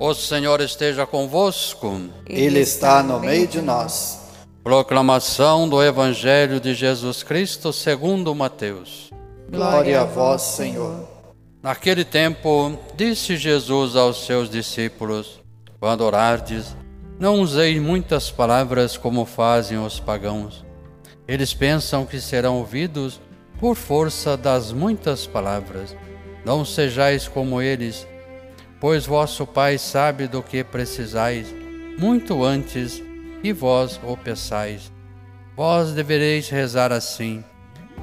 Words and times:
O 0.00 0.14
Senhor 0.14 0.60
esteja 0.60 1.04
convosco. 1.04 2.00
Ele 2.24 2.60
está 2.60 3.02
no 3.02 3.18
meio 3.18 3.48
de 3.48 3.60
nós. 3.60 4.20
Proclamação 4.62 5.68
do 5.68 5.82
Evangelho 5.82 6.60
de 6.60 6.72
Jesus 6.72 7.24
Cristo 7.24 7.72
segundo 7.72 8.32
Mateus. 8.32 9.10
Glória 9.50 10.02
a 10.02 10.04
vós, 10.04 10.42
Senhor. 10.42 11.04
Naquele 11.60 12.04
tempo, 12.04 12.78
disse 12.94 13.36
Jesus 13.36 13.96
aos 13.96 14.24
seus 14.24 14.48
discípulos: 14.48 15.40
Quando 15.80 16.02
orardes, 16.02 16.76
não 17.18 17.40
useis 17.40 17.82
muitas 17.82 18.30
palavras 18.30 18.96
como 18.96 19.24
fazem 19.24 19.78
os 19.78 19.98
pagãos. 19.98 20.64
Eles 21.26 21.52
pensam 21.52 22.06
que 22.06 22.20
serão 22.20 22.58
ouvidos 22.58 23.20
por 23.58 23.74
força 23.74 24.36
das 24.36 24.70
muitas 24.70 25.26
palavras. 25.26 25.96
Não 26.44 26.64
sejais 26.64 27.26
como 27.26 27.60
eles, 27.60 28.06
pois 28.80 29.06
vosso 29.06 29.46
Pai 29.46 29.78
sabe 29.78 30.26
do 30.26 30.42
que 30.42 30.62
precisais, 30.62 31.54
muito 31.98 32.44
antes 32.44 33.02
que 33.42 33.52
vós 33.52 34.00
o 34.04 34.16
peçais. 34.16 34.92
Vós 35.56 35.92
devereis 35.92 36.48
rezar 36.48 36.92
assim: 36.92 37.42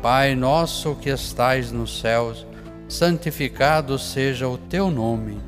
Pai 0.02 0.36
nosso 0.36 0.96
que 0.96 1.10
estais 1.10 1.72
nos 1.72 2.00
céus, 2.00 2.46
santificado 2.88 3.98
seja 3.98 4.48
o 4.48 4.58
teu 4.58 4.92
nome. 4.92 5.40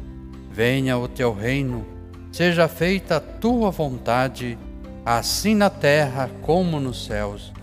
Venha 0.51 0.97
o 0.97 1.07
teu 1.07 1.33
reino, 1.33 1.85
seja 2.31 2.67
feita 2.67 3.17
a 3.17 3.19
tua 3.19 3.69
vontade, 3.69 4.57
assim 5.05 5.53
na 5.53 5.69
terra 5.69 6.29
como 6.41 6.79
nos 6.79 7.05
céus. 7.05 7.53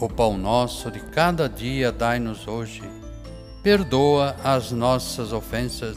O 0.00 0.08
pão 0.08 0.36
nosso 0.36 0.90
de 0.90 1.00
cada 1.00 1.48
dia 1.48 1.90
dai-nos 1.90 2.46
hoje. 2.46 2.82
Perdoa 3.62 4.36
as 4.44 4.70
nossas 4.70 5.32
ofensas, 5.32 5.96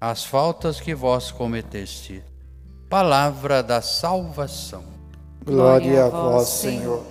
as 0.00 0.24
faltas 0.24 0.80
que 0.80 0.94
vós 0.94 1.30
cometeste. 1.30 2.22
Palavra 2.88 3.62
da 3.62 3.80
salvação. 3.80 4.84
Glória 5.44 6.04
a 6.04 6.08
vós, 6.08 6.48
Senhor. 6.48 7.04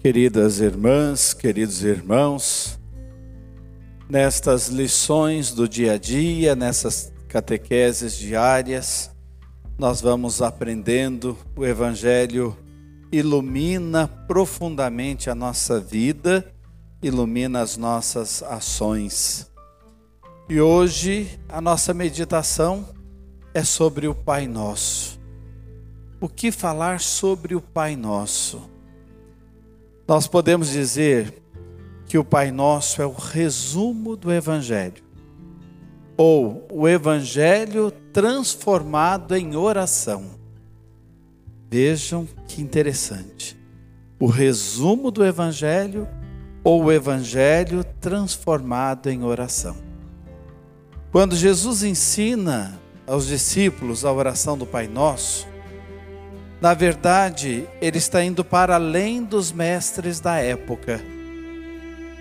Queridas 0.00 0.60
irmãs, 0.60 1.34
queridos 1.34 1.84
irmãos, 1.84 2.78
nestas 4.08 4.68
lições 4.68 5.52
do 5.52 5.68
dia 5.68 5.92
a 5.92 5.98
dia, 5.98 6.54
nessas 6.54 7.12
catequeses 7.28 8.14
diárias, 8.14 9.10
nós 9.78 10.00
vamos 10.00 10.40
aprendendo 10.40 11.36
o 11.54 11.66
Evangelho 11.66 12.56
ilumina 13.12 14.06
profundamente 14.06 15.28
a 15.28 15.34
nossa 15.34 15.80
vida, 15.80 16.46
ilumina 17.02 17.60
as 17.60 17.76
nossas 17.76 18.42
ações. 18.42 19.49
E 20.50 20.60
hoje 20.60 21.38
a 21.48 21.60
nossa 21.60 21.94
meditação 21.94 22.88
é 23.54 23.62
sobre 23.62 24.08
o 24.08 24.14
Pai 24.16 24.48
Nosso. 24.48 25.20
O 26.20 26.28
que 26.28 26.50
falar 26.50 26.98
sobre 26.98 27.54
o 27.54 27.60
Pai 27.60 27.94
Nosso? 27.94 28.60
Nós 30.08 30.26
podemos 30.26 30.70
dizer 30.70 31.40
que 32.04 32.18
o 32.18 32.24
Pai 32.24 32.50
Nosso 32.50 33.00
é 33.00 33.06
o 33.06 33.12
resumo 33.12 34.16
do 34.16 34.32
Evangelho, 34.32 35.04
ou 36.16 36.66
o 36.68 36.88
Evangelho 36.88 37.92
transformado 38.12 39.36
em 39.36 39.54
oração. 39.54 40.30
Vejam 41.70 42.26
que 42.48 42.60
interessante. 42.60 43.56
O 44.18 44.26
resumo 44.26 45.12
do 45.12 45.24
Evangelho 45.24 46.08
ou 46.64 46.86
o 46.86 46.92
Evangelho 46.92 47.84
transformado 48.00 49.08
em 49.08 49.22
oração. 49.22 49.89
Quando 51.12 51.34
Jesus 51.34 51.82
ensina 51.82 52.80
aos 53.04 53.26
discípulos 53.26 54.04
a 54.04 54.12
oração 54.12 54.56
do 54.56 54.64
Pai 54.64 54.86
Nosso, 54.86 55.48
na 56.60 56.72
verdade, 56.72 57.66
ele 57.80 57.98
está 57.98 58.22
indo 58.22 58.44
para 58.44 58.76
além 58.76 59.24
dos 59.24 59.50
mestres 59.50 60.20
da 60.20 60.36
época. 60.36 61.00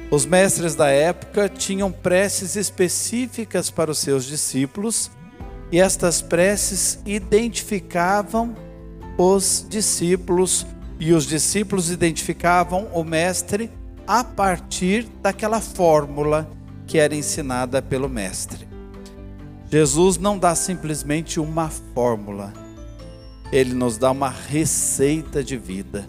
Os 0.10 0.26
mestres 0.26 0.74
da 0.74 0.88
época 0.88 1.48
tinham 1.48 1.92
preces 1.92 2.56
específicas 2.56 3.70
para 3.70 3.92
os 3.92 4.00
seus 4.00 4.26
discípulos, 4.26 5.12
e 5.72 5.80
estas 5.80 6.20
preces 6.20 6.98
identificavam 7.06 8.56
os 9.20 9.68
discípulos 9.70 10.66
e 11.00 11.14
os 11.14 11.28
discípulos 11.28 11.92
identificavam 11.92 12.88
o 12.92 13.04
mestre 13.04 13.70
a 14.08 14.24
partir 14.24 15.04
daquela 15.22 15.62
fórmula 15.62 16.50
que 16.88 16.98
era 16.98 17.14
ensinada 17.14 17.82
pelo 17.84 18.10
mestre. 18.10 18.69
Jesus 19.72 20.18
não 20.18 20.38
dá 20.38 20.56
simplesmente 20.56 21.40
uma 21.40 21.70
fórmula, 21.70 22.52
ele 23.52 23.74
nos 23.74 23.98
dá 23.98 24.12
uma 24.12 24.30
receita 24.30 25.44
de 25.44 25.58
vida. 25.58 26.08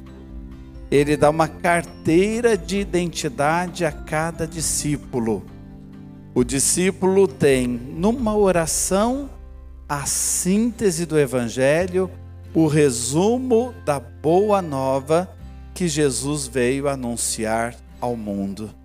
Ele 0.91 1.16
dá 1.16 1.31
uma 1.31 1.47
carteira 1.47 2.56
de 2.56 2.78
identidade 2.81 3.84
a 3.84 3.93
cada 3.93 4.47
discípulo. 4.47 5.44
O 6.34 6.43
discípulo 6.43 7.28
tem 7.28 7.66
numa 7.69 8.37
oração 8.37 9.31
a 9.88 10.04
síntese 10.06 11.06
do 11.06 11.19
evangelho 11.19 12.10
o 12.54 12.66
resumo 12.66 13.72
da 13.84 14.00
boa 14.00 14.60
nova 14.60 15.31
que 15.75 15.87
Jesus 15.87 16.47
veio 16.47 16.88
anunciar 16.88 17.76
ao 18.00 18.16
mundo. 18.16 18.79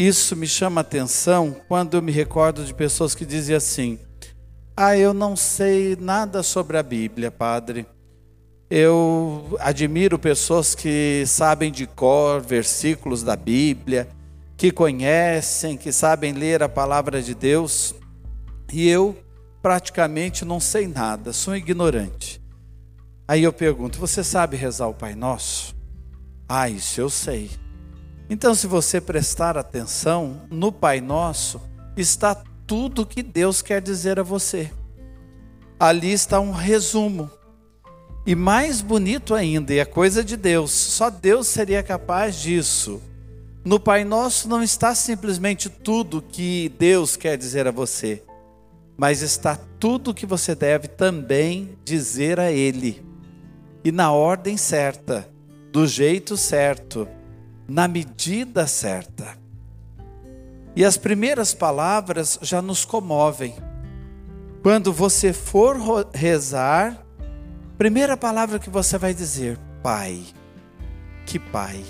Isso 0.00 0.34
me 0.34 0.46
chama 0.46 0.80
atenção 0.80 1.54
quando 1.68 1.94
eu 1.94 2.00
me 2.00 2.10
recordo 2.10 2.64
de 2.64 2.72
pessoas 2.72 3.14
que 3.14 3.26
dizem 3.26 3.54
assim: 3.54 3.98
Ah, 4.74 4.96
eu 4.96 5.12
não 5.12 5.36
sei 5.36 5.94
nada 5.94 6.42
sobre 6.42 6.78
a 6.78 6.82
Bíblia, 6.82 7.30
padre. 7.30 7.86
Eu 8.70 9.58
admiro 9.60 10.18
pessoas 10.18 10.74
que 10.74 11.24
sabem 11.26 11.70
de 11.70 11.86
cor 11.86 12.40
versículos 12.40 13.22
da 13.22 13.36
Bíblia, 13.36 14.08
que 14.56 14.72
conhecem, 14.72 15.76
que 15.76 15.92
sabem 15.92 16.32
ler 16.32 16.62
a 16.62 16.68
palavra 16.68 17.20
de 17.20 17.34
Deus. 17.34 17.94
E 18.72 18.88
eu 18.88 19.14
praticamente 19.60 20.46
não 20.46 20.60
sei 20.60 20.88
nada, 20.88 21.30
sou 21.34 21.54
ignorante. 21.54 22.40
Aí 23.28 23.42
eu 23.42 23.52
pergunto: 23.52 23.98
você 23.98 24.24
sabe 24.24 24.56
rezar 24.56 24.88
o 24.88 24.94
Pai 24.94 25.14
Nosso? 25.14 25.76
Ah, 26.48 26.70
isso 26.70 26.98
eu 27.02 27.10
sei. 27.10 27.50
Então, 28.30 28.54
se 28.54 28.66
você 28.66 29.00
prestar 29.00 29.58
atenção, 29.58 30.42
no 30.48 30.72
Pai 30.72 31.02
Nosso 31.02 31.60
está 31.96 32.34
tudo 32.66 33.04
que 33.04 33.22
Deus 33.22 33.60
quer 33.60 33.82
dizer 33.82 34.18
a 34.18 34.22
você. 34.22 34.70
Ali 35.78 36.12
está 36.12 36.40
um 36.40 36.52
resumo. 36.52 37.28
E 38.24 38.34
mais 38.34 38.80
bonito 38.80 39.34
ainda, 39.34 39.74
e 39.74 39.78
é 39.80 39.84
coisa 39.84 40.24
de 40.24 40.36
Deus, 40.36 40.70
só 40.70 41.10
Deus 41.10 41.48
seria 41.48 41.82
capaz 41.82 42.36
disso. 42.36 43.02
No 43.64 43.80
Pai 43.80 44.04
Nosso 44.04 44.48
não 44.48 44.62
está 44.62 44.94
simplesmente 44.94 45.68
tudo 45.68 46.22
que 46.22 46.72
Deus 46.78 47.16
quer 47.16 47.36
dizer 47.36 47.66
a 47.66 47.70
você 47.70 48.22
mas 49.00 49.22
está 49.22 49.58
tudo 49.78 50.12
que 50.12 50.26
você 50.26 50.54
deve 50.54 50.86
também 50.86 51.70
dizer 51.82 52.38
a 52.38 52.52
Ele, 52.52 53.02
e 53.82 53.90
na 53.90 54.12
ordem 54.12 54.58
certa, 54.58 55.26
do 55.72 55.86
jeito 55.86 56.36
certo, 56.36 57.08
na 57.70 57.86
medida 57.86 58.66
certa. 58.66 59.38
E 60.74 60.84
as 60.84 60.96
primeiras 60.96 61.54
palavras 61.54 62.36
já 62.42 62.60
nos 62.60 62.84
comovem. 62.84 63.54
Quando 64.60 64.92
você 64.92 65.32
for 65.32 65.76
rezar, 66.12 67.06
primeira 67.78 68.16
palavra 68.16 68.58
que 68.58 68.68
você 68.68 68.98
vai 68.98 69.14
dizer: 69.14 69.56
Pai. 69.84 70.20
Que 71.24 71.38
Pai. 71.38 71.80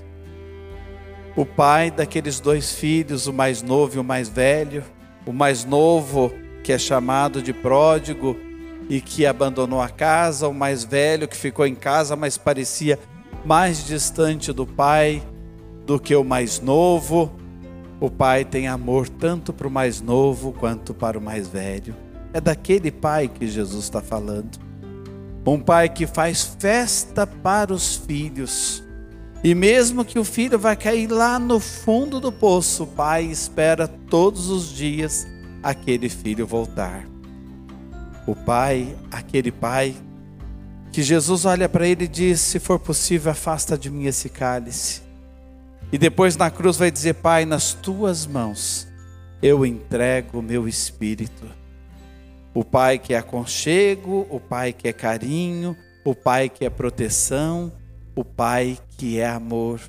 O 1.34 1.46
pai 1.46 1.90
daqueles 1.90 2.40
dois 2.40 2.72
filhos, 2.72 3.26
o 3.26 3.32
mais 3.32 3.62
novo 3.62 3.96
e 3.96 4.00
o 4.00 4.04
mais 4.04 4.28
velho. 4.28 4.84
O 5.24 5.32
mais 5.32 5.64
novo 5.64 6.30
que 6.62 6.72
é 6.72 6.78
chamado 6.78 7.40
de 7.40 7.54
pródigo 7.54 8.36
e 8.86 9.00
que 9.00 9.24
abandonou 9.24 9.80
a 9.80 9.88
casa, 9.88 10.46
o 10.46 10.52
mais 10.52 10.84
velho 10.84 11.26
que 11.26 11.36
ficou 11.36 11.66
em 11.66 11.74
casa, 11.74 12.16
mas 12.16 12.36
parecia 12.36 12.98
mais 13.46 13.86
distante 13.86 14.52
do 14.52 14.66
pai 14.66 15.22
do 15.90 15.98
que 15.98 16.14
o 16.14 16.22
mais 16.22 16.60
novo. 16.60 17.32
O 17.98 18.08
pai 18.08 18.44
tem 18.44 18.68
amor 18.68 19.08
tanto 19.08 19.52
para 19.52 19.66
o 19.66 19.70
mais 19.70 20.00
novo 20.00 20.52
quanto 20.52 20.94
para 20.94 21.18
o 21.18 21.20
mais 21.20 21.48
velho. 21.48 21.96
É 22.32 22.40
daquele 22.40 22.92
pai 22.92 23.26
que 23.26 23.48
Jesus 23.48 23.86
está 23.86 24.00
falando. 24.00 24.56
Um 25.44 25.58
pai 25.58 25.88
que 25.88 26.06
faz 26.06 26.56
festa 26.60 27.26
para 27.26 27.74
os 27.74 27.96
filhos. 27.96 28.84
E 29.42 29.52
mesmo 29.52 30.04
que 30.04 30.16
o 30.16 30.22
filho 30.22 30.56
vai 30.60 30.76
cair 30.76 31.10
lá 31.10 31.40
no 31.40 31.58
fundo 31.58 32.20
do 32.20 32.30
poço, 32.30 32.84
o 32.84 32.86
pai 32.86 33.24
espera 33.24 33.88
todos 33.88 34.48
os 34.48 34.68
dias 34.68 35.26
aquele 35.60 36.08
filho 36.08 36.46
voltar. 36.46 37.04
O 38.28 38.36
pai, 38.36 38.96
aquele 39.10 39.50
pai 39.50 39.96
que 40.92 41.02
Jesus 41.02 41.44
olha 41.44 41.68
para 41.68 41.84
ele 41.84 42.04
e 42.04 42.08
diz: 42.08 42.38
Se 42.38 42.60
for 42.60 42.78
possível, 42.78 43.32
afasta 43.32 43.76
de 43.76 43.90
mim 43.90 44.04
esse 44.04 44.28
cálice. 44.28 45.09
E 45.92 45.98
depois 45.98 46.36
na 46.36 46.50
cruz 46.50 46.76
vai 46.76 46.90
dizer: 46.90 47.14
Pai, 47.14 47.44
nas 47.44 47.72
tuas 47.72 48.26
mãos 48.26 48.88
eu 49.42 49.64
entrego 49.64 50.38
o 50.38 50.42
meu 50.42 50.68
espírito. 50.68 51.46
O 52.52 52.64
Pai 52.64 52.98
que 52.98 53.14
é 53.14 53.18
aconchego, 53.18 54.26
o 54.28 54.38
Pai 54.38 54.72
que 54.72 54.88
é 54.88 54.92
carinho, 54.92 55.76
o 56.04 56.14
Pai 56.14 56.48
que 56.48 56.64
é 56.64 56.70
proteção, 56.70 57.72
o 58.14 58.24
Pai 58.24 58.78
que 58.96 59.18
é 59.18 59.26
amor. 59.26 59.80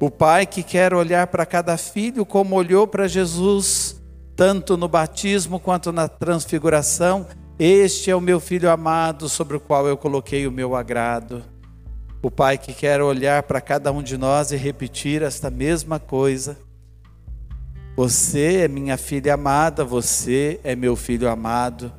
O 0.00 0.10
Pai 0.10 0.46
que 0.46 0.62
quer 0.62 0.94
olhar 0.94 1.26
para 1.26 1.46
cada 1.46 1.76
filho 1.76 2.24
como 2.24 2.56
olhou 2.56 2.86
para 2.86 3.06
Jesus, 3.06 4.00
tanto 4.34 4.76
no 4.76 4.88
batismo 4.88 5.60
quanto 5.60 5.92
na 5.92 6.08
transfiguração. 6.08 7.26
Este 7.58 8.10
é 8.10 8.16
o 8.16 8.20
meu 8.20 8.40
filho 8.40 8.70
amado, 8.70 9.28
sobre 9.28 9.56
o 9.56 9.60
qual 9.60 9.86
eu 9.86 9.96
coloquei 9.96 10.46
o 10.46 10.52
meu 10.52 10.74
agrado. 10.74 11.44
O 12.22 12.30
Pai 12.30 12.58
que 12.58 12.72
quer 12.72 13.00
olhar 13.00 13.42
para 13.42 13.60
cada 13.60 13.90
um 13.92 14.02
de 14.02 14.16
nós 14.16 14.52
e 14.52 14.56
repetir 14.56 15.22
esta 15.22 15.50
mesma 15.50 15.98
coisa 15.98 16.56
você 18.02 18.62
é 18.62 18.68
minha 18.68 18.96
filha 18.96 19.34
amada, 19.34 19.84
você 19.84 20.58
é 20.64 20.74
meu 20.74 20.96
filho 20.96 21.28
amado, 21.28 21.92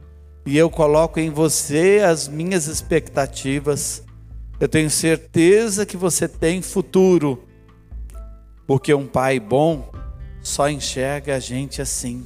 e 0.46 0.58
eu 0.58 0.68
coloco 0.68 1.20
em 1.20 1.30
você 1.30 2.02
as 2.04 2.28
minhas 2.28 2.66
expectativas. 2.66 4.04
Eu 4.60 4.68
tenho 4.68 4.90
certeza 4.90 5.86
que 5.86 5.96
você 5.96 6.28
tem 6.28 6.60
futuro, 6.60 7.48
porque 8.66 8.92
um 8.96 9.06
pai 9.06 9.40
bom 9.40 9.92
só 10.42 10.70
enxerga 10.72 11.36
a 11.36 11.40
gente 11.40 11.84
assim. 11.84 12.26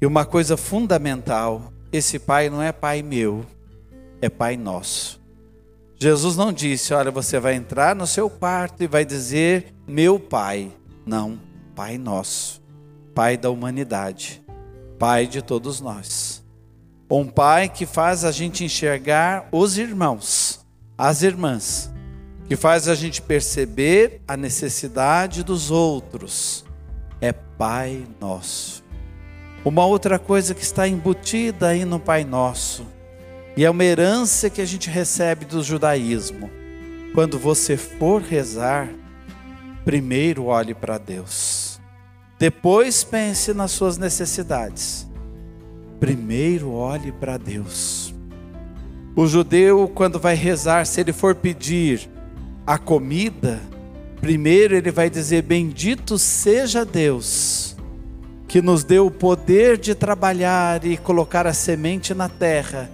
E 0.00 0.04
uma 0.04 0.24
coisa 0.24 0.56
fundamental: 0.56 1.72
esse 1.92 2.18
pai 2.18 2.50
não 2.50 2.60
é 2.60 2.72
pai 2.72 3.00
meu, 3.00 3.46
é 4.20 4.28
pai 4.28 4.56
nosso. 4.56 5.19
Jesus 6.02 6.34
não 6.34 6.50
disse, 6.50 6.94
olha, 6.94 7.10
você 7.10 7.38
vai 7.38 7.54
entrar 7.54 7.94
no 7.94 8.06
seu 8.06 8.30
quarto 8.30 8.82
e 8.82 8.86
vai 8.86 9.04
dizer, 9.04 9.74
meu 9.86 10.18
pai. 10.18 10.72
Não. 11.04 11.38
Pai 11.74 11.96
nosso, 11.96 12.62
Pai 13.14 13.36
da 13.36 13.48
humanidade, 13.48 14.42
Pai 14.98 15.26
de 15.26 15.40
todos 15.40 15.80
nós. 15.80 16.44
Um 17.10 17.26
Pai 17.26 17.68
que 17.68 17.86
faz 17.86 18.24
a 18.24 18.30
gente 18.30 18.64
enxergar 18.64 19.48
os 19.50 19.78
irmãos, 19.78 20.64
as 20.96 21.22
irmãs, 21.22 21.90
que 22.46 22.56
faz 22.56 22.86
a 22.88 22.94
gente 22.94 23.22
perceber 23.22 24.20
a 24.28 24.36
necessidade 24.36 25.42
dos 25.42 25.70
outros. 25.70 26.64
É 27.20 27.32
Pai 27.32 28.06
nosso. 28.20 28.84
Uma 29.64 29.86
outra 29.86 30.18
coisa 30.18 30.54
que 30.54 30.62
está 30.62 30.88
embutida 30.88 31.68
aí 31.68 31.84
no 31.84 32.00
Pai 32.00 32.24
Nosso, 32.24 32.86
e 33.56 33.64
é 33.64 33.70
uma 33.70 33.84
herança 33.84 34.48
que 34.48 34.60
a 34.60 34.64
gente 34.64 34.88
recebe 34.88 35.44
do 35.44 35.62
judaísmo. 35.62 36.50
Quando 37.14 37.38
você 37.38 37.76
for 37.76 38.22
rezar, 38.22 38.88
primeiro 39.84 40.44
olhe 40.44 40.74
para 40.74 40.98
Deus. 40.98 41.80
Depois 42.38 43.04
pense 43.04 43.52
nas 43.52 43.72
suas 43.72 43.98
necessidades. 43.98 45.06
Primeiro 45.98 46.70
olhe 46.70 47.12
para 47.12 47.36
Deus. 47.36 48.14
O 49.14 49.26
judeu, 49.26 49.90
quando 49.94 50.18
vai 50.18 50.34
rezar, 50.34 50.86
se 50.86 51.00
ele 51.00 51.12
for 51.12 51.34
pedir 51.34 52.08
a 52.66 52.78
comida, 52.78 53.60
primeiro 54.20 54.74
ele 54.74 54.90
vai 54.90 55.10
dizer: 55.10 55.42
Bendito 55.42 56.16
seja 56.16 56.84
Deus, 56.84 57.76
que 58.48 58.62
nos 58.62 58.84
deu 58.84 59.06
o 59.06 59.10
poder 59.10 59.76
de 59.76 59.94
trabalhar 59.94 60.84
e 60.86 60.96
colocar 60.96 61.46
a 61.46 61.52
semente 61.52 62.14
na 62.14 62.28
terra, 62.28 62.88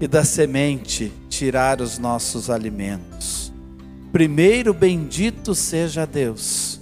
e 0.00 0.06
da 0.08 0.24
semente 0.24 1.12
tirar 1.28 1.80
os 1.80 1.98
nossos 1.98 2.50
alimentos. 2.50 3.52
Primeiro, 4.12 4.72
bendito 4.72 5.54
seja 5.54 6.06
Deus. 6.06 6.80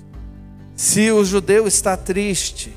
Se 0.74 1.10
o 1.10 1.24
judeu 1.24 1.66
está 1.66 1.96
triste, 1.96 2.76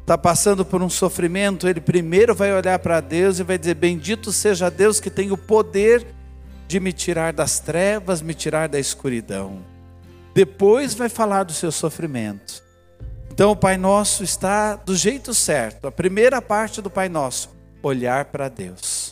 está 0.00 0.16
passando 0.16 0.64
por 0.64 0.82
um 0.82 0.88
sofrimento, 0.88 1.68
ele 1.68 1.80
primeiro 1.80 2.34
vai 2.34 2.52
olhar 2.52 2.78
para 2.78 3.00
Deus 3.00 3.38
e 3.38 3.42
vai 3.42 3.58
dizer: 3.58 3.74
Bendito 3.74 4.32
seja 4.32 4.70
Deus 4.70 5.00
que 5.00 5.10
tem 5.10 5.30
o 5.30 5.36
poder 5.36 6.06
de 6.66 6.80
me 6.80 6.92
tirar 6.92 7.32
das 7.32 7.60
trevas, 7.60 8.22
me 8.22 8.34
tirar 8.34 8.68
da 8.68 8.78
escuridão. 8.78 9.62
Depois 10.34 10.94
vai 10.94 11.08
falar 11.08 11.44
do 11.44 11.52
seu 11.52 11.70
sofrimento. 11.70 12.64
Então 13.30 13.50
o 13.50 13.56
Pai 13.56 13.76
Nosso 13.76 14.22
está 14.22 14.76
do 14.76 14.94
jeito 14.94 15.34
certo. 15.34 15.86
A 15.88 15.92
primeira 15.92 16.40
parte 16.40 16.80
do 16.80 16.88
Pai 16.88 17.08
Nosso, 17.08 17.50
olhar 17.82 18.26
para 18.26 18.48
Deus. 18.48 19.03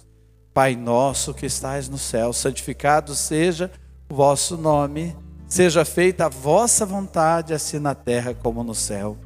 Pai 0.54 0.76
Nosso 0.76 1.32
que 1.32 1.46
estás 1.46 1.88
no 1.88 1.99
céu, 1.99 2.32
santificado 2.32 3.14
seja 3.14 3.70
o 4.10 4.14
vosso 4.14 4.56
nome 4.56 5.16
Seja 5.52 5.84
feita 5.84 6.25
a 6.25 6.28
vossa 6.31 6.87
vontade, 6.87 7.52
assim 7.52 7.78
na 7.78 7.94
terra 7.94 8.32
como 8.32 8.64
no 8.64 8.75
céu. 8.75 9.19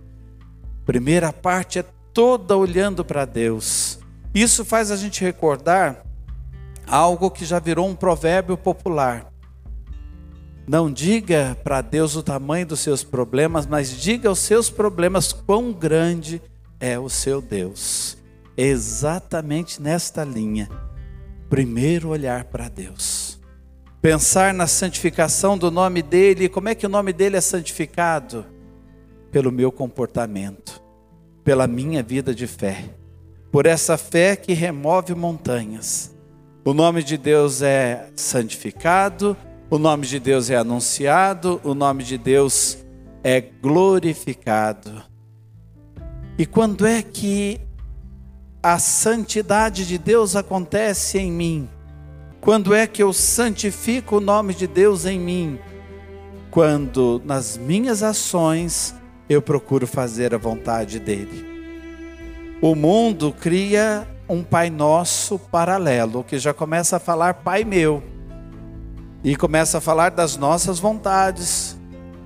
Primeira 0.84 1.32
parte 1.32 1.78
é 1.78 1.84
toda 2.12 2.56
olhando 2.56 3.04
para 3.04 3.24
Deus. 3.24 4.00
Isso 4.34 4.64
faz 4.64 4.90
a 4.90 4.96
gente 4.96 5.22
recordar 5.22 6.04
algo 6.84 7.30
que 7.30 7.44
já 7.44 7.60
virou 7.60 7.86
um 7.86 7.94
provérbio 7.94 8.56
popular. 8.56 9.32
Não 10.66 10.90
diga 10.92 11.56
para 11.62 11.80
Deus 11.80 12.16
o 12.16 12.24
tamanho 12.24 12.66
dos 12.66 12.80
seus 12.80 13.04
problemas, 13.04 13.64
mas 13.64 13.92
diga 13.92 14.28
aos 14.28 14.40
seus 14.40 14.68
problemas 14.68 15.32
quão 15.32 15.72
grande 15.72 16.42
é 16.80 16.98
o 16.98 17.08
seu 17.08 17.40
Deus. 17.40 18.18
exatamente 18.56 19.80
nesta 19.80 20.24
linha. 20.24 20.68
Primeiro 21.48 22.08
olhar 22.08 22.44
para 22.44 22.68
Deus 22.68 23.36
pensar 24.06 24.54
na 24.54 24.68
santificação 24.68 25.58
do 25.58 25.68
nome 25.68 26.00
dele. 26.00 26.48
Como 26.48 26.68
é 26.68 26.76
que 26.76 26.86
o 26.86 26.88
nome 26.88 27.12
dele 27.12 27.36
é 27.36 27.40
santificado? 27.40 28.46
Pelo 29.32 29.50
meu 29.50 29.72
comportamento, 29.72 30.80
pela 31.42 31.66
minha 31.66 32.04
vida 32.04 32.32
de 32.32 32.46
fé, 32.46 32.84
por 33.50 33.66
essa 33.66 33.98
fé 33.98 34.36
que 34.36 34.52
remove 34.52 35.12
montanhas. 35.12 36.14
O 36.64 36.72
nome 36.72 37.02
de 37.02 37.18
Deus 37.18 37.62
é 37.62 38.08
santificado, 38.14 39.36
o 39.68 39.76
nome 39.76 40.06
de 40.06 40.20
Deus 40.20 40.50
é 40.50 40.56
anunciado, 40.56 41.60
o 41.64 41.74
nome 41.74 42.04
de 42.04 42.16
Deus 42.16 42.78
é 43.24 43.40
glorificado. 43.40 45.02
E 46.38 46.46
quando 46.46 46.86
é 46.86 47.02
que 47.02 47.60
a 48.66 48.80
santidade 48.80 49.86
de 49.86 49.96
Deus 49.96 50.34
acontece 50.34 51.18
em 51.20 51.30
mim? 51.30 51.68
Quando 52.40 52.74
é 52.74 52.84
que 52.84 53.00
eu 53.00 53.12
santifico 53.12 54.16
o 54.16 54.20
nome 54.20 54.54
de 54.54 54.66
Deus 54.66 55.06
em 55.06 55.20
mim? 55.20 55.56
Quando 56.50 57.22
nas 57.24 57.56
minhas 57.56 58.02
ações 58.02 58.92
eu 59.28 59.40
procuro 59.40 59.86
fazer 59.86 60.34
a 60.34 60.38
vontade 60.38 60.98
dele. 60.98 61.46
O 62.60 62.74
mundo 62.74 63.32
cria 63.32 64.04
um 64.28 64.42
Pai 64.42 64.68
Nosso 64.68 65.38
paralelo, 65.38 66.24
que 66.24 66.36
já 66.36 66.52
começa 66.52 66.96
a 66.96 67.00
falar 67.00 67.34
Pai 67.34 67.62
meu, 67.62 68.02
e 69.22 69.36
começa 69.36 69.78
a 69.78 69.80
falar 69.80 70.10
das 70.10 70.36
nossas 70.36 70.80
vontades, 70.80 71.78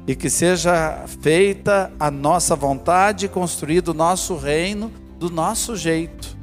e 0.06 0.16
que 0.16 0.30
seja 0.30 1.04
feita 1.20 1.92
a 2.00 2.11
nossa 2.11 2.56
vontade, 2.56 3.28
construído 3.28 3.88
o 3.88 3.94
nosso 3.94 4.38
reino 4.38 5.00
do 5.20 5.28
nosso 5.28 5.76
jeito. 5.76 6.34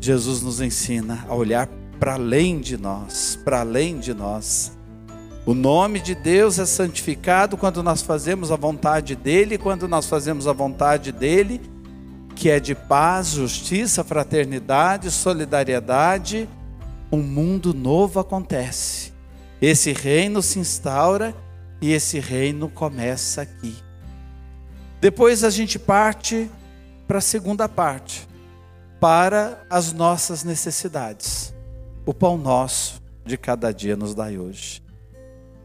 Jesus 0.00 0.42
nos 0.42 0.60
ensina 0.60 1.24
a 1.28 1.34
olhar 1.34 1.68
para 2.00 2.14
além 2.14 2.58
de 2.58 2.76
nós, 2.76 3.38
para 3.44 3.60
além 3.60 4.00
de 4.00 4.12
nós. 4.12 4.76
O 5.46 5.54
nome 5.54 6.00
de 6.00 6.16
Deus 6.16 6.58
é 6.58 6.66
santificado 6.66 7.56
quando 7.56 7.80
nós 7.80 8.02
fazemos 8.02 8.50
a 8.50 8.56
vontade 8.56 9.14
dEle, 9.14 9.56
quando 9.56 9.86
nós 9.86 10.06
fazemos 10.06 10.48
a 10.48 10.52
vontade 10.52 11.12
dEle, 11.12 11.60
que 12.34 12.50
é 12.50 12.58
de 12.58 12.74
paz, 12.74 13.28
justiça, 13.28 14.02
fraternidade, 14.02 15.08
solidariedade, 15.08 16.48
um 17.12 17.22
mundo 17.22 17.72
novo 17.72 18.18
acontece. 18.18 19.12
Esse 19.62 19.92
reino 19.92 20.42
se 20.42 20.58
instaura 20.58 21.32
e 21.80 21.92
esse 21.92 22.18
reino 22.18 22.68
começa 22.68 23.42
aqui. 23.42 23.76
Depois 25.00 25.44
a 25.44 25.50
gente 25.50 25.78
parte 25.78 26.50
para 27.08 27.18
a 27.18 27.22
segunda 27.22 27.68
parte, 27.68 28.28
para 29.00 29.66
as 29.68 29.92
nossas 29.92 30.44
necessidades 30.44 31.52
o 32.08 32.14
pão 32.14 32.38
nosso 32.38 33.02
de 33.22 33.36
cada 33.36 33.70
dia 33.70 33.94
nos 33.94 34.14
dai 34.14 34.38
hoje. 34.38 34.82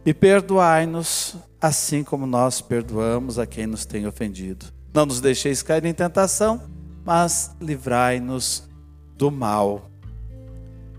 E 0.05 0.13
perdoai-nos, 0.13 1.37
assim 1.61 2.03
como 2.03 2.25
nós 2.25 2.59
perdoamos 2.59 3.39
a 3.39 3.45
quem 3.45 3.65
nos 3.65 3.85
tem 3.85 4.05
ofendido. 4.05 4.65
Não 4.93 5.05
nos 5.05 5.21
deixeis 5.21 5.63
cair 5.63 5.85
em 5.85 5.93
tentação, 5.93 6.61
mas 7.05 7.55
livrai-nos 7.61 8.69
do 9.15 9.31
mal. 9.31 9.89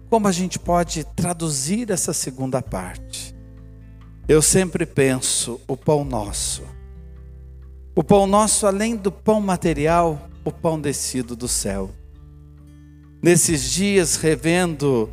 Como 0.08 0.26
a 0.26 0.32
gente 0.32 0.58
pode 0.58 1.04
traduzir 1.14 1.90
essa 1.90 2.14
segunda 2.14 2.62
parte? 2.62 3.36
Eu 4.26 4.40
sempre 4.40 4.86
penso 4.86 5.60
o 5.68 5.76
pão 5.76 6.06
nosso. 6.06 6.62
O 7.94 8.02
pão 8.02 8.26
nosso, 8.26 8.66
além 8.66 8.96
do 8.96 9.12
pão 9.12 9.42
material, 9.42 10.26
o 10.44 10.52
pão 10.52 10.80
descido 10.80 11.34
do 11.34 11.48
céu. 11.48 11.90
Nesses 13.22 13.70
dias, 13.70 14.16
revendo 14.16 15.10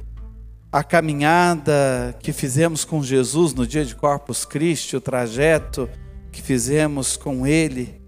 a 0.72 0.84
caminhada 0.84 2.16
que 2.20 2.34
fizemos 2.34 2.84
com 2.84 3.02
Jesus 3.04 3.54
no 3.54 3.66
dia 3.66 3.86
de 3.86 3.96
Corpus 3.96 4.46
Christi, 4.46 4.96
o 4.96 5.02
trajeto 5.02 5.90
que 6.32 6.42
fizemos 6.42 7.18
com 7.18 7.46
Ele, 7.48 8.02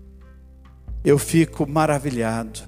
eu 1.03 1.17
fico 1.17 1.67
maravilhado. 1.67 2.61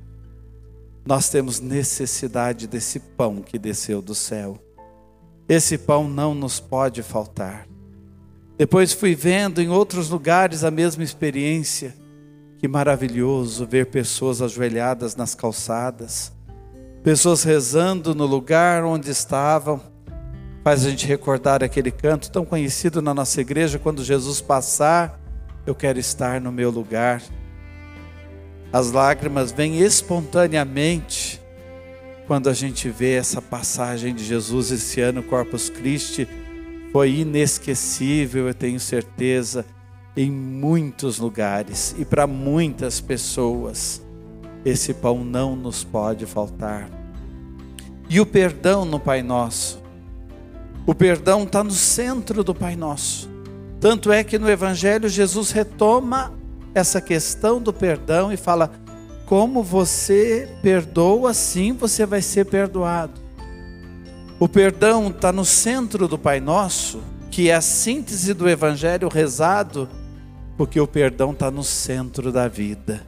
Nós 1.06 1.30
temos 1.30 1.60
necessidade 1.60 2.68
desse 2.68 3.00
pão 3.00 3.42
que 3.42 3.60
desceu 3.60 4.02
do 4.02 4.16
céu. 4.16 4.58
Esse 5.48 5.78
pão 5.78 6.10
não 6.10 6.34
nos 6.34 6.60
pode 6.60 7.04
faltar. 7.04 7.68
Depois 8.58 8.94
fui 8.94 9.14
vendo 9.14 9.62
em 9.62 9.70
outros 9.70 10.10
lugares 10.10 10.64
a 10.64 10.72
mesma 10.72 11.04
experiência. 11.04 11.96
Que 12.66 12.70
maravilhoso 12.70 13.64
ver 13.68 13.86
pessoas 13.92 14.42
ajoelhadas 14.42 15.16
nas 15.16 15.36
calçadas, 15.36 16.32
pessoas 17.04 17.44
rezando 17.44 18.16
no 18.16 18.26
lugar 18.26 18.84
onde 18.84 19.12
estavam. 19.12 19.80
Faz 20.64 20.84
a 20.84 20.90
gente 20.90 21.06
recordar 21.06 21.64
aquele 21.64 21.92
canto 21.92 22.32
tão 22.32 22.44
conhecido 22.44 23.04
na 23.04 23.14
nossa 23.14 23.40
igreja: 23.40 23.78
quando 23.78 24.04
Jesus 24.04 24.42
passar, 24.42 25.22
eu 25.64 25.76
quero 25.76 26.00
estar 26.00 26.42
no 26.42 26.52
meu 26.52 26.72
lugar. 26.72 27.22
As 28.74 28.92
lágrimas 28.92 29.52
vêm 29.52 29.82
espontaneamente 29.82 31.40
quando 32.26 32.50
a 32.50 32.54
gente 32.54 32.90
vê 32.90 33.14
essa 33.14 33.44
passagem 33.44 34.16
de 34.16 34.26
Jesus 34.26 34.72
esse 34.72 35.00
ano, 35.02 35.22
Corpus 35.22 35.70
Christi 35.70 36.28
foi 36.92 37.12
inesquecível, 37.18 38.48
eu 38.48 38.56
tenho 38.56 38.80
certeza, 38.80 39.64
em 40.16 40.32
muitos 40.32 41.20
lugares 41.20 41.96
e 41.98 42.06
para 42.06 42.26
muitas 42.26 43.02
pessoas. 43.02 44.02
Esse 44.64 44.94
pão 44.94 45.24
não 45.24 45.56
nos 45.56 45.84
pode 45.84 46.26
faltar. 46.26 46.90
E 48.10 48.20
o 48.20 48.26
perdão 48.26 48.86
no 48.86 49.00
Pai 49.00 49.22
Nosso. 49.22 49.82
O 50.86 50.94
perdão 50.94 51.44
está 51.44 51.64
no 51.64 51.72
centro 51.72 52.44
do 52.44 52.54
Pai 52.54 52.76
Nosso. 52.76 53.30
Tanto 53.80 54.12
é 54.12 54.24
que 54.24 54.40
no 54.40 54.50
Evangelho 54.50 55.10
Jesus 55.10 55.52
retoma 55.52 56.34
essa 56.74 57.02
questão 57.02 57.62
do 57.62 57.74
perdão 57.74 58.32
e 58.32 58.38
fala: 58.38 58.72
como 59.26 59.64
você 59.64 60.48
perdoa, 60.62 61.32
assim 61.32 61.74
você 61.74 62.06
vai 62.06 62.22
ser 62.22 62.46
perdoado. 62.46 63.20
O 64.40 64.48
perdão 64.48 65.10
está 65.10 65.32
no 65.32 65.46
centro 65.46 66.08
do 66.08 66.18
Pai 66.18 66.40
Nosso, 66.40 67.02
que 67.32 67.50
é 67.50 67.56
a 67.56 67.62
síntese 67.62 68.34
do 68.34 68.50
Evangelho 68.50 69.08
rezado, 69.08 69.90
porque 70.58 70.80
o 70.80 70.88
perdão 70.88 71.32
está 71.32 71.52
no 71.52 71.64
centro 71.64 72.32
da 72.32 72.48
vida. 72.48 73.06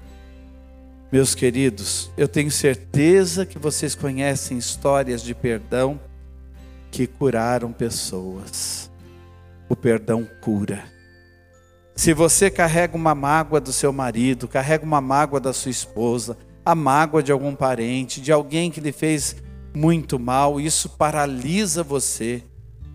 Meus 1.12 1.34
queridos, 1.34 2.12
eu 2.18 2.28
tenho 2.28 2.52
certeza 2.52 3.46
que 3.46 3.58
vocês 3.58 3.96
conhecem 3.96 4.58
histórias 4.58 5.22
de 5.22 5.34
perdão 5.34 6.00
que 6.92 7.08
curaram 7.08 7.72
pessoas. 7.72 8.92
O 9.70 9.76
perdão 9.76 10.28
cura. 10.42 10.84
Se 11.96 12.14
você 12.14 12.50
carrega 12.50 12.96
uma 12.96 13.16
mágoa 13.16 13.60
do 13.60 13.72
seu 13.72 13.92
marido, 13.92 14.48
carrega 14.48 14.86
uma 14.86 15.02
mágoa 15.02 15.40
da 15.40 15.54
sua 15.54 15.72
esposa, 15.72 16.38
a 16.64 16.76
mágoa 16.76 17.24
de 17.24 17.32
algum 17.32 17.56
parente, 17.56 18.22
de 18.22 18.32
alguém 18.32 18.70
que 18.70 18.82
lhe 18.82 18.92
fez 18.92 19.38
muito 19.74 20.20
mal, 20.20 20.60
isso 20.60 20.90
paralisa 20.90 21.84
você, 21.84 22.44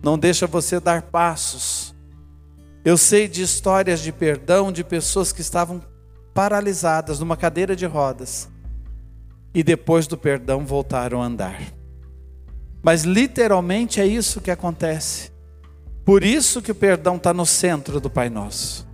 não 0.03 0.17
deixa 0.17 0.45
você 0.45 0.79
dar 0.79 1.01
passos. 1.01 1.92
Eu 2.85 2.97
sei 2.97 3.27
de 3.29 3.41
histórias 3.41 4.01
de 4.01 4.11
perdão 4.11 4.71
de 4.71 4.83
pessoas 4.83 5.31
que 5.31 5.39
estavam 5.39 5.81
paralisadas 6.33 7.19
numa 7.19 7.37
cadeira 7.37 7.75
de 7.75 7.85
rodas 7.85 8.49
e 9.53 9.63
depois 9.63 10.05
do 10.05 10.17
perdão 10.17 10.65
voltaram 10.65 11.21
a 11.21 11.25
andar. 11.25 11.61
Mas 12.81 13.03
literalmente 13.03 14.01
é 14.01 14.05
isso 14.05 14.41
que 14.41 14.51
acontece. 14.51 15.31
Por 16.03 16.23
isso 16.23 16.61
que 16.61 16.71
o 16.71 16.75
perdão 16.75 17.15
está 17.15 17.33
no 17.33 17.45
centro 17.45 18.01
do 18.01 18.09
Pai 18.09 18.29
Nosso. 18.29 18.85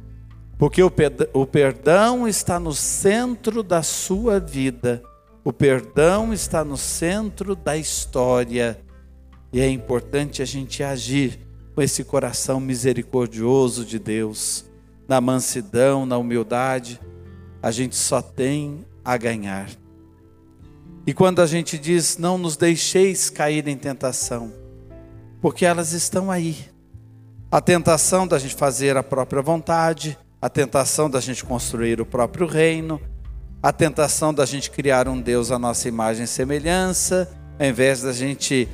Porque 0.59 0.83
o 0.83 1.45
perdão 1.47 2.27
está 2.27 2.59
no 2.59 2.73
centro 2.73 3.63
da 3.63 3.81
sua 3.81 4.39
vida. 4.39 5.01
O 5.43 5.51
perdão 5.51 6.31
está 6.31 6.63
no 6.63 6.77
centro 6.77 7.55
da 7.55 7.75
história 7.75 8.79
e 9.51 9.59
é 9.59 9.67
importante 9.67 10.43
a 10.43 10.45
gente 10.45 10.83
agir 10.83 11.39
com 11.79 11.83
esse 11.83 12.03
coração 12.03 12.59
misericordioso 12.59 13.85
de 13.85 13.97
Deus, 13.97 14.65
na 15.07 15.21
mansidão, 15.21 16.05
na 16.05 16.17
humildade. 16.17 16.99
A 17.63 17.71
gente 17.71 17.95
só 17.95 18.21
tem 18.21 18.85
a 19.01 19.15
ganhar. 19.15 19.69
E 21.07 21.13
quando 21.13 21.41
a 21.41 21.47
gente 21.47 21.77
diz, 21.77 22.17
não 22.17 22.37
nos 22.37 22.57
deixeis 22.57 23.29
cair 23.29 23.65
em 23.65 23.77
tentação, 23.77 24.51
porque 25.41 25.65
elas 25.65 25.93
estão 25.93 26.29
aí. 26.29 26.57
A 27.49 27.61
tentação 27.61 28.27
da 28.27 28.37
gente 28.37 28.55
fazer 28.55 28.97
a 28.97 29.01
própria 29.01 29.41
vontade, 29.41 30.19
a 30.41 30.49
tentação 30.49 31.09
da 31.09 31.21
gente 31.21 31.45
construir 31.45 32.01
o 32.01 32.05
próprio 32.05 32.45
reino, 32.45 32.99
a 33.63 33.71
tentação 33.71 34.33
da 34.33 34.45
gente 34.45 34.69
criar 34.69 35.07
um 35.07 35.21
Deus 35.21 35.49
à 35.49 35.57
nossa 35.57 35.87
imagem 35.87 36.25
e 36.25 36.27
semelhança, 36.27 37.31
ao 37.57 37.65
invés 37.65 38.01
da 38.01 38.11
gente 38.11 38.67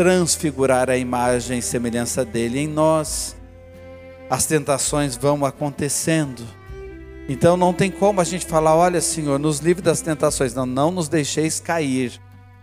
transfigurar 0.00 0.88
a 0.88 0.96
imagem 0.96 1.58
e 1.58 1.62
semelhança 1.62 2.24
dele 2.24 2.60
em 2.60 2.66
nós. 2.66 3.36
As 4.30 4.46
tentações 4.46 5.14
vão 5.14 5.44
acontecendo. 5.44 6.42
Então 7.28 7.54
não 7.54 7.74
tem 7.74 7.90
como 7.90 8.18
a 8.18 8.24
gente 8.24 8.46
falar, 8.46 8.74
olha, 8.74 9.02
Senhor, 9.02 9.38
nos 9.38 9.58
livre 9.58 9.82
das 9.82 10.00
tentações. 10.00 10.54
Não, 10.54 10.64
não 10.64 10.90
nos 10.90 11.06
deixeis 11.06 11.60
cair, 11.60 12.18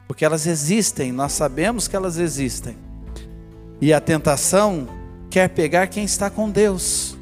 porque 0.07 0.25
elas 0.25 0.47
existem, 0.47 1.11
nós 1.11 1.31
sabemos 1.33 1.87
que 1.87 1.95
elas 1.95 2.17
existem. 2.17 2.75
E 3.79 3.93
a 3.93 4.01
tentação 4.01 4.87
quer 5.29 5.49
pegar 5.49 5.85
quem 5.85 6.05
está 6.05 6.31
com 6.31 6.49
Deus. 6.49 7.15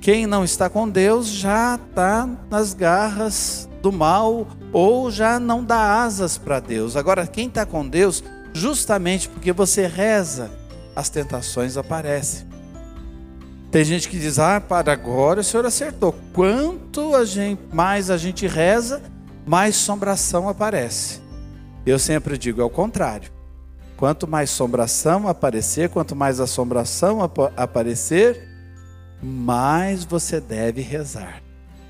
Quem 0.00 0.26
não 0.26 0.42
está 0.42 0.68
com 0.68 0.88
Deus 0.88 1.28
já 1.28 1.76
está 1.76 2.28
nas 2.50 2.74
garras 2.74 3.68
do 3.80 3.92
mal 3.92 4.48
ou 4.72 5.12
já 5.12 5.38
não 5.38 5.62
dá 5.62 6.02
asas 6.02 6.36
para 6.36 6.58
Deus. 6.58 6.96
Agora, 6.96 7.24
quem 7.24 7.46
está 7.46 7.64
com 7.64 7.86
Deus, 7.86 8.24
justamente 8.52 9.28
porque 9.28 9.52
você 9.52 9.86
reza, 9.86 10.50
as 10.94 11.08
tentações 11.08 11.76
aparecem. 11.76 12.46
Tem 13.70 13.84
gente 13.84 14.08
que 14.08 14.18
diz: 14.18 14.38
Ah, 14.38 14.60
para 14.60 14.92
agora 14.92 15.40
o 15.40 15.44
senhor 15.44 15.64
acertou. 15.64 16.14
Quanto 16.34 17.14
a 17.14 17.24
gente, 17.24 17.62
mais 17.72 18.10
a 18.10 18.18
gente 18.18 18.46
reza, 18.46 19.02
mais 19.46 19.76
sombração 19.76 20.48
aparece. 20.48 21.20
Eu 21.86 21.98
sempre 21.98 22.36
digo: 22.36 22.60
é 22.60 22.64
o 22.64 22.70
contrário. 22.70 23.30
Quanto 23.96 24.26
mais 24.26 24.50
sombração 24.50 25.28
aparecer, 25.28 25.88
quanto 25.88 26.14
mais 26.14 26.40
assombração 26.40 27.22
ap 27.22 27.38
aparecer, 27.56 28.48
mais 29.22 30.04
você 30.04 30.40
deve 30.40 30.82
rezar. 30.82 31.42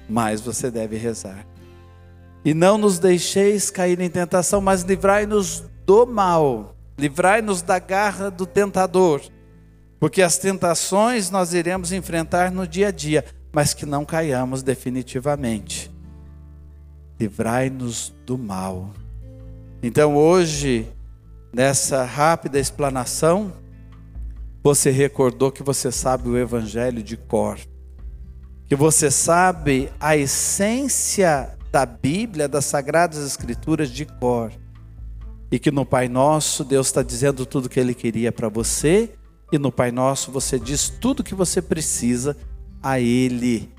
Mais 0.09 0.41
você 0.41 0.71
deve 0.71 0.97
rezar. 0.97 1.47
E 2.45 2.53
não 2.55 2.77
nos 2.77 2.99
deixeis 2.99 3.71
cair 3.71 3.99
em 4.01 4.11
tentação, 4.11 4.61
mas 4.61 4.83
livrai-nos 4.83 5.65
do 5.85 6.07
mal. 6.07 6.75
Livrai-nos 6.99 7.63
da 7.63 7.79
garra 7.79 8.31
do 8.31 8.47
tentador. 8.47 9.21
Porque 9.99 10.21
as 10.21 10.37
tentações 10.39 11.31
nós 11.31 11.55
iremos 11.55 11.93
enfrentar 11.93 12.51
no 12.51 12.67
dia 12.67 12.89
a 12.89 12.91
dia, 12.91 13.25
mas 13.53 13.73
que 13.73 13.87
não 13.87 14.05
caiamos 14.05 14.63
definitivamente. 14.63 15.91
Livrai-nos 17.21 18.13
do 18.27 18.37
mal. 18.37 18.91
Então 19.83 20.17
hoje, 20.17 20.89
nessa 21.53 22.05
rápida 22.05 22.59
explanação, 22.59 23.53
você 24.63 24.91
recordou 24.91 25.51
que 25.51 25.63
você 25.63 25.91
sabe 25.91 26.29
o 26.29 26.39
Evangelho 26.39 27.03
de 27.03 27.17
cor, 27.17 27.59
que 28.67 28.77
você 28.77 29.11
sabe 29.11 29.91
a 29.99 30.17
essência 30.17 31.57
da 31.71 31.85
Bíblia, 31.85 32.47
das 32.47 32.65
Sagradas 32.65 33.25
Escrituras 33.27 33.91
de 33.91 34.05
cor, 34.05 34.53
e 35.53 35.59
que 35.59 35.71
no 35.71 35.87
Pai 35.87 36.09
Nosso 36.09 36.65
Deus 36.65 36.89
está 36.89 37.03
dizendo 37.03 37.47
tudo 37.47 37.67
o 37.67 37.69
que 37.69 37.79
Ele 37.79 37.95
queria 37.95 38.33
para 38.33 38.49
você, 38.49 39.11
e 39.53 39.59
no 39.59 39.71
Pai 39.71 39.93
Nosso 39.93 40.33
você 40.33 40.59
diz 40.59 40.89
tudo 40.89 41.21
o 41.21 41.25
que 41.25 41.35
você 41.35 41.63
precisa 41.63 42.37
a 42.83 42.99
Ele. 42.99 43.71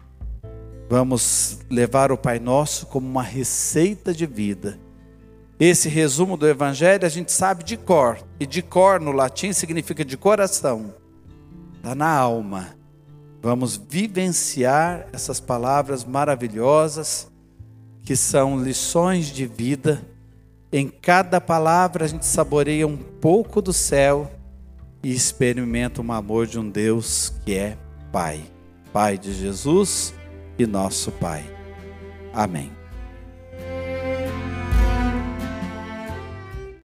Vamos 0.90 1.60
levar 1.70 2.12
o 2.12 2.18
Pai 2.18 2.40
Nosso 2.40 2.86
como 2.86 3.06
uma 3.06 3.24
receita 3.24 4.14
de 4.14 4.26
vida 4.26 4.80
esse 5.60 5.88
resumo 5.88 6.36
do 6.36 6.48
Evangelho 6.48 7.06
a 7.06 7.10
gente 7.10 7.32
sabe 7.32 7.64
de 7.64 7.78
cor, 7.78 8.20
e 8.40 8.46
de 8.46 8.62
cor 8.62 9.00
no 9.00 9.12
latim 9.12 9.54
significa 9.54 10.04
de 10.04 10.18
coração, 10.18 10.94
está 11.76 11.96
na 11.96 12.10
alma. 12.10 12.76
Vamos 13.42 13.78
vivenciar 13.78 15.08
essas 15.14 15.40
palavras 15.40 16.04
maravilhosas 16.04 17.32
que 18.02 18.16
são 18.16 18.62
lições 18.62 19.28
de 19.28 19.46
vida. 19.46 20.02
Em 20.76 20.88
cada 20.88 21.40
palavra 21.40 22.04
a 22.04 22.08
gente 22.08 22.26
saboreia 22.26 22.88
um 22.88 22.98
pouco 22.98 23.62
do 23.62 23.72
céu 23.72 24.32
e 25.04 25.14
experimenta 25.14 26.02
o 26.02 26.12
amor 26.12 26.48
de 26.48 26.58
um 26.58 26.68
Deus 26.68 27.32
que 27.46 27.54
é 27.54 27.78
Pai, 28.12 28.42
Pai 28.92 29.16
de 29.16 29.36
Jesus 29.36 30.16
e 30.58 30.66
nosso 30.66 31.12
Pai. 31.12 31.44
Amém. 32.34 32.83